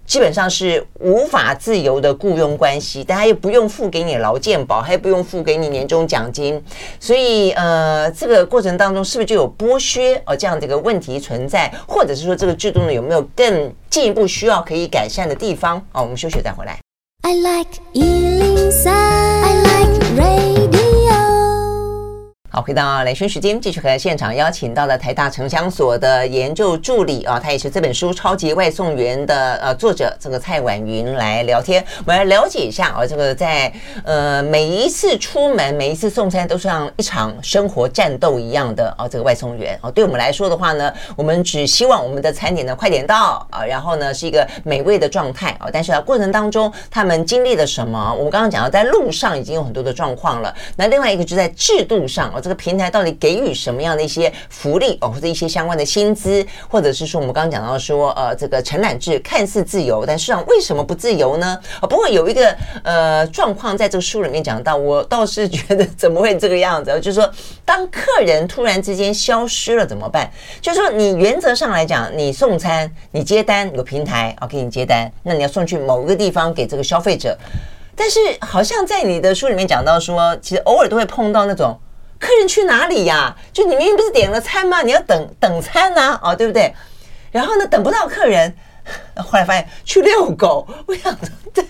[0.06, 6.62] 基本上是无法自由的雇佣关系，大家又不用付给你劳健保，还不用付给你年终奖金，
[7.00, 15.78] 所以呃，这个过程当中是不是就有剥削哦这样的一个问题存在，或者是说这个制度呢有没有更进一步需要可以改善的地方？
[15.92, 16.78] 哦，我们休息再回来。
[17.22, 19.61] I like 103, I like
[22.62, 33.72] 回到兰萱时间，继续和现场邀请到了台大城乡所的研究助理啊，他也是这本书《超级外送员》的呃作者，这个蔡婉云来聊天，我们来了解一下啊，这个在
[34.04, 48.14] 呃每一次出门，每一次送餐都像一场生活战斗一样的啊，这个外送员啊，对我们来说的话呢，我们只希望我们的餐点呢快点到啊，然后呢是一个美味的状态啊，但是啊过程当中他们经历了什么？
[48.14, 52.38] 我们刚刚讲到在路上已经有很多的状况了，那另外一个就在制度上啊。
[52.42, 61.58] 这个平台到底给予什么样的一些福利哦，或者一些相关的薪资，或者是说我们刚刚讲到说，呃，这个承揽制看似自由，但实际上为什么不自由呢？
[61.80, 66.90] 啊，不过有一个呃状况在这个书里面讲到，我倒是觉得怎么会这个样子？
[67.00, 67.30] 就是说，
[67.64, 70.30] 当客人突然之间消失了怎么办？
[70.60, 77.36] 就是说，你原则上来讲，你送餐，你接单有平台啊，给你接单，那你要送去某个地方给这个消费者，
[77.94, 81.78] 但是好像在你的书里面讲到说，其实偶尔都会碰到那种。
[82.22, 83.34] 客人去哪里呀？
[83.52, 84.80] 就你明明不是点了餐吗？
[84.82, 86.72] 你要等等餐呐，哦，对不对？
[87.32, 88.54] 然后呢，等不到客人，
[89.16, 90.64] 后来发现去遛狗。
[90.86, 91.64] 我想说，这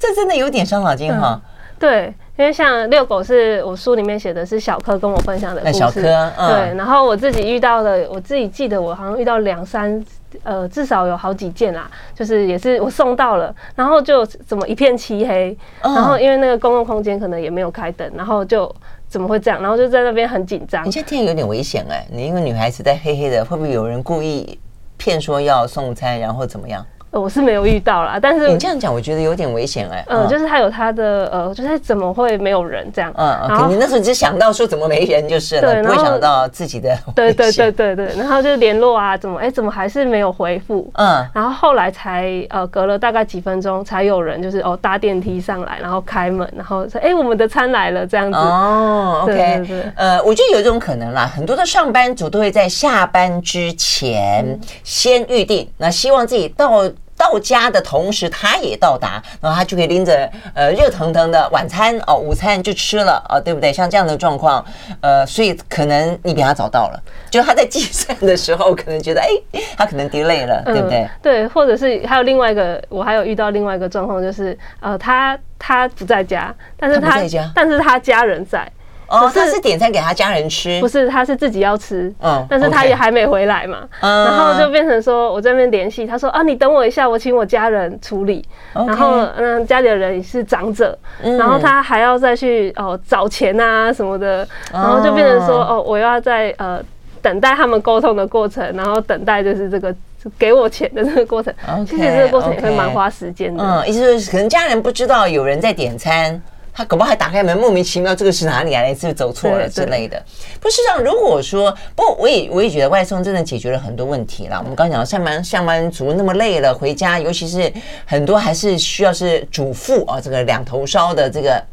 [0.00, 1.40] 这真的有点伤脑筋哈。
[1.78, 5.74] 对，因为像遛狗是我书里面写的是小柯跟我分享的故事。
[5.74, 6.74] 小柯，对。
[6.74, 10.04] 然后我自己遇到的，我自己记得我好像遇到两三，
[10.42, 11.88] 呃，至少有好几件啦。
[12.14, 18.74] 就是也是我送到了，然后就怎么一片漆黑，然后因为那个公共空间可能也没有开灯，然后就。
[19.08, 19.60] 怎么会这样？
[19.60, 20.86] 然后就在那边很紧张。
[20.86, 24.58] 你现在听有点危险哎、你一个女孩子在黑黑的，会不会有人故意
[24.96, 26.84] 骗说要送餐，然后怎么样？
[27.10, 30.04] 我是没有遇到啦，但是你这样讲，我觉得有点危险哎。
[30.08, 33.10] 嗯，就是他有他的呃，就是怎么会没有人这样？
[33.16, 36.94] 嗯，然后你那时候只想到说怎么没人就是了，不会想到自己的。
[37.14, 40.90] 对对对对对，然后就联络啊，怎么哎怎么还是没有回复？
[40.94, 48.36] 嗯，然后后来才呃隔了大概几分钟，才有人就是哦搭电梯上来，然后开门，然后说哎我们的餐来了这样子。
[48.36, 56.84] 哦，OK，呃，我觉得有一种可能啦，很多的上班族都会在下班之前先预定，那希望自己到。
[57.16, 63.72] 到家的同时，他也到达，然后他就可以拎着呃热腾腾的晚餐哦，午餐就吃了哦，对不对？
[63.72, 64.64] 像这样的状况，
[65.00, 71.04] 呃，所以可能你比他早到了，就他在计算的时候，可能觉得哎，他可能 delay 了，对不对？
[71.04, 77.20] 嗯、对，或者是还有另外一个，我还有遇到另外一个状况，就是呃，他他不在家，但是他，
[77.54, 78.70] 但是他家人在。
[79.08, 96.82] 哦，他是点餐给他家人吃，不是，他是自己要吃，嗯，但是他也还没回来嘛，嗯，然后就变成说我这边联系，他说啊，你等我一下，我请我家人处理，然后嗯，家里的人也是长者，然后他还要再去哦找钱啊什么的，然后就变成说哦，我要在呃
[97.22, 99.94] 等待他们沟通的过程，然后等待就是这个
[100.36, 101.54] 给我钱的这个过程，
[101.86, 106.42] 其实这个过程也会蛮花时间的，嗯，意思就是可能家人不知道有人在点餐。
[106.76, 108.94] 他搞不好还打开门，莫名其妙，这个是哪里来的？
[108.94, 110.22] 是不是走错了之类的？
[110.60, 111.02] 不是这样。
[111.02, 114.58] 如果说，不我也我也觉得外送真的解决了很多问题了。
[114.58, 117.72] 我们刚讲上班上班族那么累了，回家尤其是
[118.04, 121.64] 很多还是需要是主妇啊，这个两头烧的这个。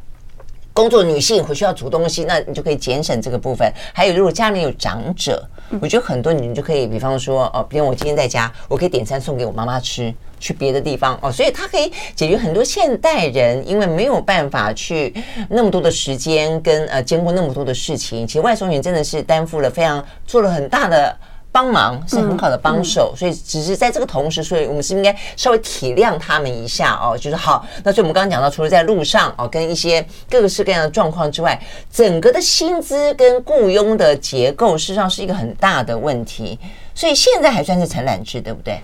[0.75, 3.71] 工作女性回去要煮东西，那你就可以节省这个部分。
[3.93, 5.47] 还有，如果家里有长者，
[5.79, 10.11] 我觉得很多你就可以，比方说哦，比如我今天在家，我可以点餐送给我妈妈吃，
[10.43, 15.13] 去别的地方哦，所以它可以解决很多现代人因为没有办法去
[15.49, 18.27] 那么多的时间跟呃兼顾那么多的事情。
[18.27, 21.15] 其实外送员真的是担负了非常做了很大的。
[21.53, 27.63] 帮忙是很好的帮手，嗯嗯、所以只是在这个同时，所以我们是应该稍微体谅他们一下哦，就是好。
[27.83, 36.57] 那所以我们刚刚讲到，除了在路上哦，跟一些各个式各样的状况之外，整个的薪资跟雇佣的结构，事实上是一个很大的问题。
[36.95, 38.81] 所以现在还算是承揽制，对不对？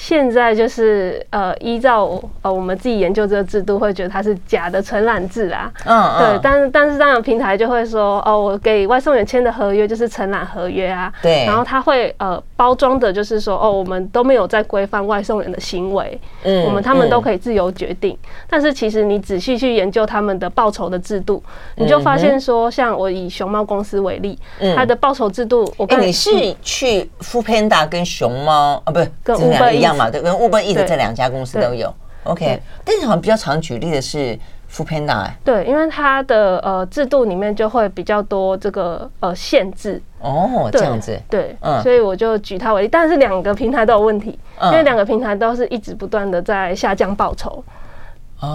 [0.00, 2.08] 现在就是呃，依照
[2.42, 5.68] 呃我们自己研究这个制度，会觉得它是假的承揽制啊。
[5.84, 6.18] 嗯嗯。
[6.20, 11.12] 对，但是但是当然平台就会说，哦，我给外送员签的合约就是承揽合约啊。
[11.20, 11.44] 对。
[11.46, 18.18] 然后他会呃包装的就是说，哦，我们都没有在规范外送员的行为，嗯，我们他们都可以自由决定。
[18.50, 21.40] 但是其实你仔细去研究他们的报酬的制度，
[21.76, 24.36] 你就发现说，像我以熊猫公司为例，
[24.74, 29.96] 它的报酬制度，我跟你是去 Foodpanda 跟熊猫啊，不是跟 Uber 一样。
[29.96, 31.94] 嘛，对，跟 Uber Eats 这两家公司都有
[32.24, 32.60] ，OK。
[32.84, 34.36] 但是好像比较常举例的是
[34.84, 42.88] Foodpanda 哎，对，因为它的呃制度里面就会比较多这个呃限制哦，这样子，对，嗯，所以我就举它为例。
[42.88, 47.62] 但是两个平台都有问题，因为两个平台都是一直不断的在下降报酬。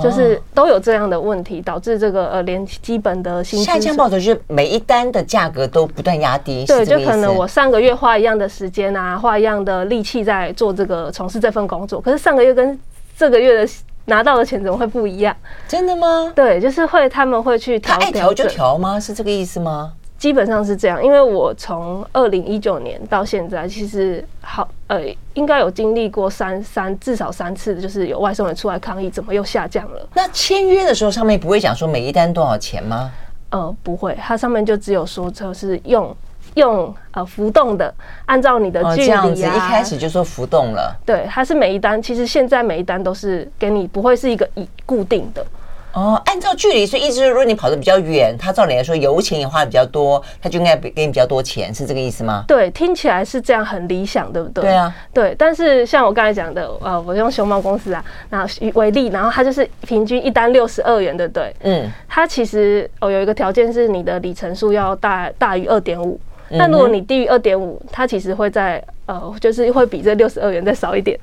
[0.01, 6.65] 就是都有这样的问题，导致这个呃，连基本的薪资下降报酬，就是每一单的价格都不断压低。
[6.65, 12.79] 对，就可能我上个月花一样的时间啊，花一样的力气在做这个从事这份工作，可是上个月跟
[13.17, 13.67] 这个月的
[14.05, 15.35] 拿到的钱怎么会不一样？
[15.67, 16.31] 真的吗？
[16.35, 18.99] 对，就是会他们会去调，他爱调就调吗？
[18.99, 19.93] 是这个意思吗？
[20.17, 25.01] 基本上是这样，因为我从二零一九年到现在，其实好呃，
[25.33, 30.07] 应该有经历过三三至少三次，就是有外送人出来抗议，怎么又下降了？
[30.13, 33.11] 那签约的时候上面不会讲说每一单多少钱吗？
[33.49, 36.15] 呃，不会，它上面就只有说这是用
[36.55, 37.93] 用呃浮动的，
[38.25, 40.95] 按照你的距离啊，这样子一开始就说浮动了。
[41.05, 45.45] 对，它是每一单，其实现在每一单都是给你不会是一个以固定的。
[45.93, 52.43] 哦，按照距离，所以意思是，如果你跑得比较远，他照理来说油钱也花的比较多，他就应该给你比较多钱，是这个意思吗？
[52.47, 54.63] 对，听起来是这样，很理想，对不对？
[54.63, 55.35] 对啊，对。
[55.37, 61.55] 但是像我刚才讲的，呃，我用熊猫公司啊，那为例，然后它就是平均一单六十二元，对不对？
[61.61, 61.91] 嗯。
[62.09, 71.19] 它其实哦有一个条件是你的里程数要大大于二点五，那如果你低于二点五，它其实会在呃就是会比这六十二元再少一点。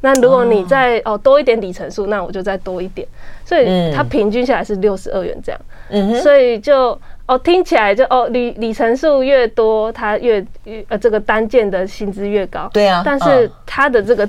[0.00, 3.06] 那如果你再哦多一点里程数，那我就再多一点，
[3.44, 5.60] 所以它平均下来是六十二元这样。
[5.90, 12.70] 嗯哼，所以就哦听起来就哦里里程数越多，它越越呃这个单件的薪资越高。
[12.72, 14.28] 对啊，但是它的这个。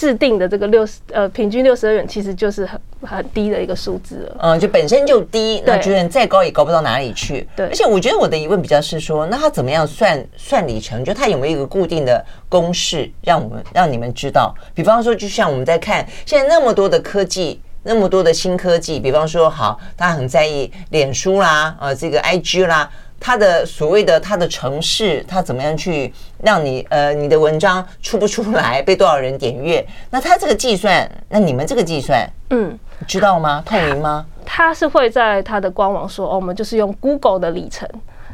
[0.00, 4.36] 制定的这个六十呃平均六十二元，其实就是很很低的一个数字了。
[4.40, 7.46] 嗯，就本身就低，那觉得再高也高不到哪里去。
[7.54, 11.04] 对，而且我觉得我的疑问比较是说，那他怎么样算算里程？
[11.04, 14.54] 就他有没有一个固定的公式，让我们让你们知道？
[14.74, 22.90] 比方说，就像我们在看现在那么多的科技，那么多的新科技，比方说，好，大家很在意脸书啦，呃，这个 IG 啦。
[23.20, 29.86] 它的所谓的它的城市，它怎么样去让你呃你的文章出不出来，被多少人点阅？
[30.10, 33.62] 那它这个计算，那你们这个计算，嗯，知道吗？
[33.66, 34.24] 透明吗？
[34.44, 37.88] 它是会在它的官网说，哦，我们就是用 Google 的里程。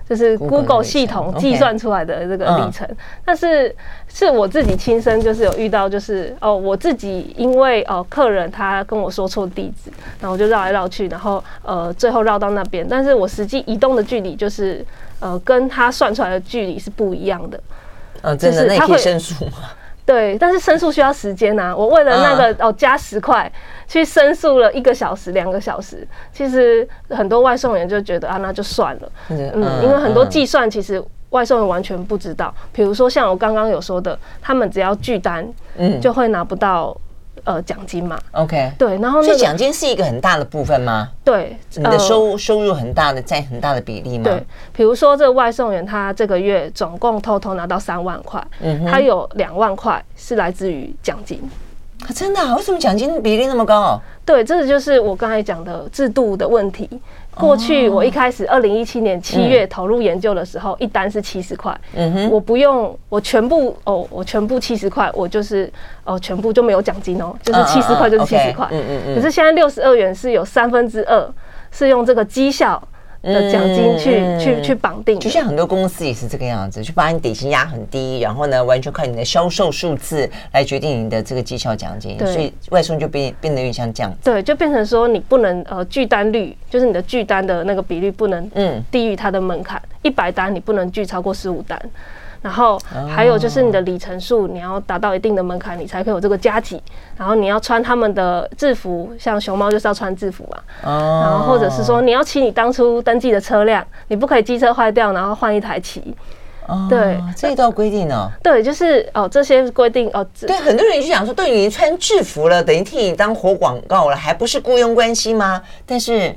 [0.09, 2.89] 就是 Google 系统计算出来的这个里程，
[3.25, 3.75] 但是
[4.09, 9.91] 是我自己亲身就是有遇到，就是哦，我自己因为哦客人他跟我说错地址，
[10.21, 14.85] 然后我就绕来绕去，然后呃最后绕到那边，但是我实际移动的距离就是
[15.19, 17.61] 呃跟他算出来的距离是不一样的。
[18.23, 19.53] 嗯，真的，那可以申诉吗？
[20.07, 21.77] 对，但是申诉需要时间呐、啊。
[21.77, 23.51] 我为了那个、嗯、哦加十块
[23.89, 29.13] 去申诉了一个小时、两个小时，其实很多外送员就觉得啊，那就算了。
[29.31, 32.55] 嗯，嗯，因为很多计算其实外送员完全不知道。
[32.73, 36.97] 比如说像我刚刚有说的，他们只要拒单，嗯，就会拿不到。
[37.47, 41.09] 呃，奖金嘛，OK，对，然后那奖金是一个很大的部分吗？
[41.25, 44.25] 对，你的收、呃、收入很大的，占很大的比例吗？
[44.25, 51.41] 对，比如说这个外送员他这个月总共偷偷拿到三万块，嗯，他有两万块是来自于奖金。
[52.07, 52.55] 啊、真的、啊？
[52.57, 54.01] 为什么奖金比例那么高？
[54.25, 56.89] 对，这个就是我刚才讲的制度的问题。
[57.35, 65.71] 过去我一开始二零一七年七月投入研究的时候，嗯、一单是七十块，嗯哼，我不用我全部哦，我全部七十块，我就是
[66.05, 69.15] 哦，全部就没有奖金哦，就是七十块就是七十块，嗯嗯嗯。
[69.15, 71.29] 可是现在六十二元是有三分之二
[71.71, 72.83] 是用这个绩效。
[73.27, 84.19] 的奖金去、嗯、去去绑定，就像很多公司也是这个样子，去把你底薪压很低，然后呢，完全靠你的销售数字来决定你的这个绩效奖金，所以外送就变变得有点像这样子。
[84.25, 91.81] 对，就变成说你不能呃拒单率，就是你的拒单的那个比率不能嗯低于它的门槛，一百单你不能拒超过十五单。
[92.47, 92.81] 然后
[93.13, 96.81] 还有就是你的里程数，你要达到一定的门槛，你才可以有这个加给。
[97.17, 100.59] 然后你要穿他们的制服，像熊猫就是要穿制服嘛。
[100.81, 106.15] 然后或者是说你要骑你当初登记的车辆，你不可以机车坏掉然后换一台骑。
[106.89, 108.31] 对，这一道规定呢？
[108.45, 110.25] 对，就是哦这些规定哦。
[110.41, 115.61] 对，很多人就想说，对你穿制服了，等于替你当活广告了，还不是雇佣关系吗？
[115.85, 116.33] 但是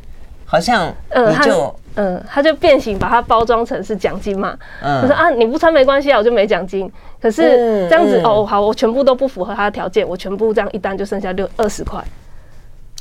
[0.49, 1.75] 好像你就。
[1.95, 4.57] 嗯，他就变形，把它包装成是奖金嘛。
[4.81, 6.89] 嗯，他说啊，你不穿没关系啊，我就没奖金。
[7.21, 12.01] 可是这样子、嗯嗯、哦，好，我全部都不符合他的条件，我全部这样一单就剩下六二十块。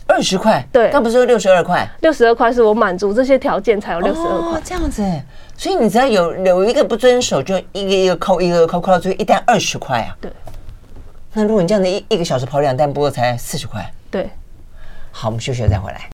[0.08, 0.66] 二十块？
[0.72, 1.86] 对，那不是六十二块？
[2.00, 4.58] 六十二块是我满足这些条件才有六十二块。
[4.58, 5.04] 哦，这样子，
[5.56, 10.16] 所以你只要有有一个不遵守，就一个一个扣，一个扣，扣到最后一单二十块啊。
[10.20, 10.32] 对。
[11.34, 13.88] 那如果你这样子一一个小时跑两单，不过才四十块。
[14.10, 14.28] 对。
[15.12, 16.08] 好，我们休息了再回来。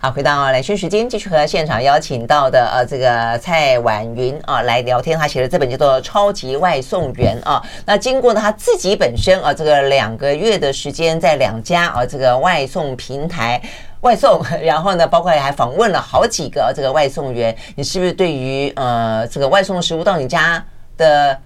[0.00, 5.16] 好，回到兰萱时间，继续和现场邀请到的呃这个蔡婉云啊来聊天。
[5.16, 13.62] 他写的这本叫做《超级外送员》啊，那经过呢他自己本身啊这个两个月的时间，在两家啊这个外送平台
[14.00, 20.64] 外送，然后呢包括还访问了好几个这个外送员，你是不是对于呃这个外送食物到你家
[20.96, 21.38] 的？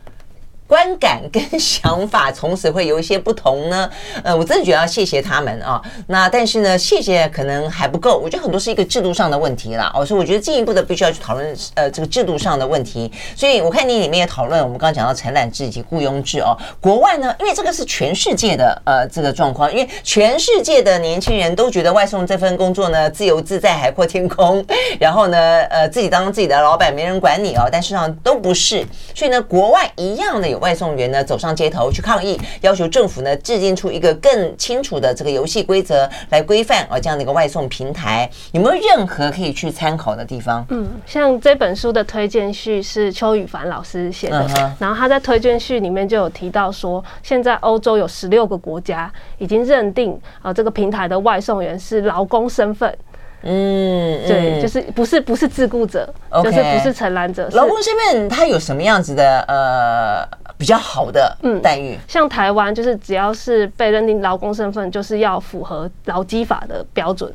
[0.67, 3.89] 观感跟想法从此会有一些不同呢。
[4.25, 5.81] 呃，我真的觉得要谢谢他们啊。
[6.09, 8.19] 那但是呢，谢谢可能还不够。
[8.19, 9.93] 我觉得很多是一个制度上的问题啦。
[9.95, 13.11] 哦，所以我觉得进一步的必须要去讨论呃这个制度上的问题。
[13.37, 16.57] 所以我看你里面也讨论，我们刚刚讲到承揽制以及雇佣制哦。
[16.81, 24.65] 国外呢，因为这个是全世界的呃这个状况，因为全世界的年轻人都觉得外送这份工作呢自由自在、海阔天空，
[24.99, 25.39] 然后呢
[25.71, 27.69] 呃自己当自己的老板，没人管你哦。
[27.71, 28.85] 但事实上都不是。
[29.15, 30.56] 所以呢，国外一样的有。
[30.59, 40.65] 外送员呢走上街头去抗议，要求政府呢制定出一个更清楚的这个游戏规则来规范啊这样的一个外送平台，有没有任何可以去参考的地方？
[40.71, 52.97] 嗯，像这本书的推荐序是邱宇凡老师写的，嗯，然后他在推荐序里面就有提到说，现在欧洲有十六个国家已经认定啊这个平台的外送员是劳工身份。
[53.43, 57.49] 嗯，对，就是不是不是自雇者就是不是承揽者。
[57.53, 60.27] 劳工身份他有什么样子的呃
[60.59, 61.95] 比较好的待遇？
[61.95, 67.31] 嗯、像台湾就是只要是被认定劳工身份，就是要符合劳基法的标准，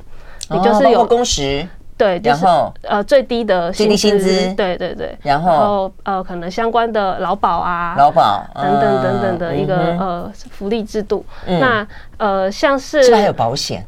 [0.50, 1.68] 哦、你就是有工时，
[1.98, 2.46] 对，就是
[2.82, 11.24] 呃最低的最低薪资，对对对，然后然后呃可能相关的劳保啊，劳保等等等等的一个、嗯、呃福利制度。
[11.46, 13.86] 嗯、那呃像是是不是还有保险？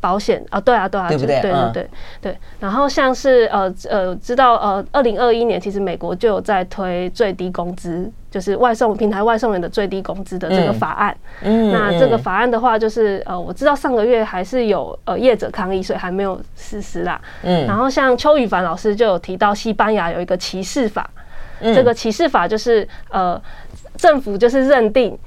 [0.00, 1.40] 保险啊，对啊，对啊，对不对？
[1.40, 1.88] 对对对
[2.22, 2.38] 对。
[2.58, 11.16] 然后像是呃呃，知道呃，二零二一年其实美国就有在推最低工资，就是外送平台外送员的最低工资的这个法案。
[11.42, 11.70] 嗯。
[11.70, 17.20] 那这个法案的话，就是呃，我知道上个月还是有呃业者抗议，所以还没有实施啦。
[17.42, 17.66] 嗯。
[17.66, 21.08] 然后像邱宇凡老师就有提到，西班牙有一个歧视法。
[21.60, 21.74] 嗯。
[21.74, 23.40] 这个歧视法就是呃，
[23.96, 25.18] 政府就是认定。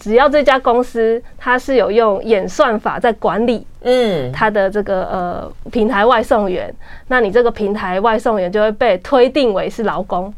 [0.00, 6.74] 只要这家公司它是有用演算法在管理，嗯，它的这个呃平台外送员，
[7.06, 10.34] 那你这个平台外送员就会被推定为是劳工，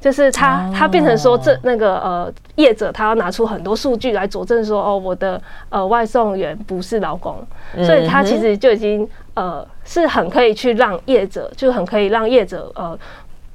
[0.00, 7.44] 就是他他变成说这那个呃业者他要拿出很多数据来佐证说哦我的呃外送员不是劳工，
[7.84, 12.96] 所以他其实就已经呃是很可以去让业者就很可以让业者呃。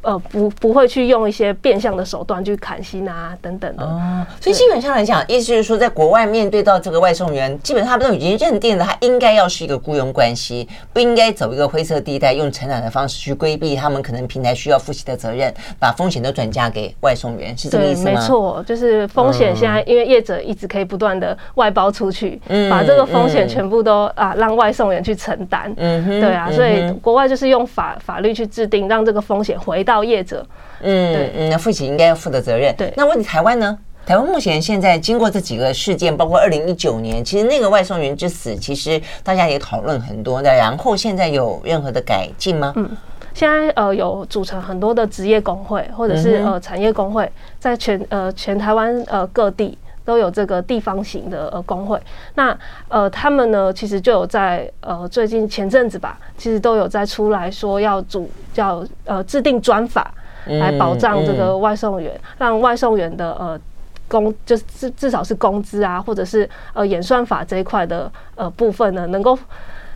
[0.01, 3.83] 呃，不不会去用一些变相的手段去砍薪啊等等的。
[3.83, 18.11] 哦，所以基本上来讲，意思就是说，在国外面对到这个外送员，基本上他们都已经认定了，他应该要是一个雇佣关系，不应该走一个灰色地带，用承揽的方式去规避他们可能平台需要负起的责任，把风险都转嫁给外送员，是这个意思吗？
[18.11, 25.73] 没错，就是风险现在因为业者一直可以不断的外包出去，嗯，把这个风险全部都啊让外送员去承担。
[25.77, 30.45] 嗯哼，对啊，所以国外就是用法法律去制定，让这个风险回到业者。
[30.81, 32.73] 嗯，对，嗯，那负起应该要负的责任。
[32.77, 33.77] 对，那问题台湾呢？
[34.05, 40.49] 台湾目前现在经过这几个事件，包括二零一九年，其实那个外送员之死，其实大家也讨论很多的。
[40.49, 42.73] 然后现在有任何的改进吗？
[42.75, 42.89] 嗯，
[43.33, 47.29] 现在呃有组成很多的职业工会，或者是呃产业工会，
[47.59, 49.77] 在全呃全台湾呃各地
[50.09, 52.01] 都有这个地方型的呃工会。
[52.33, 52.57] 那
[52.87, 60.11] 呃他们呢，其实就有在呃最近前阵子吧，其实都有在出来说要主叫呃制定专法。
[60.45, 63.59] 来保障这个外送员，让外送员的呃
[64.07, 69.37] 工，就是至至少是工资啊，或者是呃演算法这一块的呃部分呢，能够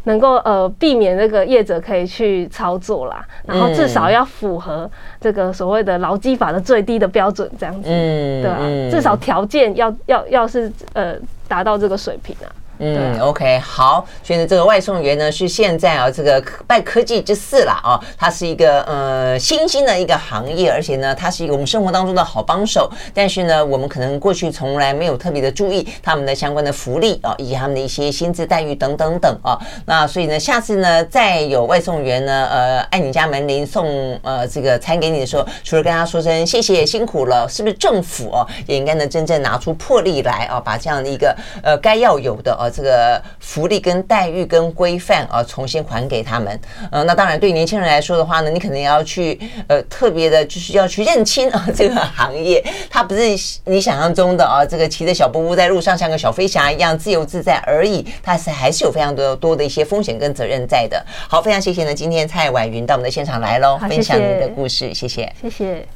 [0.03, 4.89] 能够呃避免那个业者可以去操作啦，然后至少要符合
[5.21, 8.59] 这个所谓的劳基法的最低的标准，这样子，对吧？
[8.91, 11.15] 至少条件要要要是呃
[11.47, 12.51] 达到这个水平啊。
[12.85, 22.91] 嗯，OK，好，所以呢，这个外送员呢是现在啊，这个拜科技之赐了啊，它是一个呃新兴的一个行业，而且呢，它是一个我们生活当中的好帮手。
[23.13, 29.57] 但是呢，我们可能过去从来没有特别的注意他们的相关的福利啊，以及他们的一些薪资待遇等等等啊。
[29.85, 42.69] 那所以呢，下次呢，再有外送员呢，呃，按你家门铃送呃这个餐给你的时候，除了跟他说声谢谢辛苦了，是不是政府哦、啊、也应该呢真正拿出魄力来啊，把这样的一个呃该要有的啊。
[42.73, 46.59] 这个福利跟待遇跟规范啊，重新还给他们。
[46.91, 53.21] 呃，那当然对年轻人来说的话呢，你可能要去呃特别的，就是要去认清啊这个行业，它不是
[53.65, 61.05] 你想象中的啊，这个骑着小步步在路上像个小飞侠一样自由自在而已，它是还是有非常多多的一些风险跟责任在的。
[61.29, 65.85] 好，非常谢谢呢，今天蔡婉云到我们的现场来喽，分享你的故事，谢谢，谢谢。